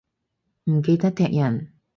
[0.63, 1.73] 唔記得踢人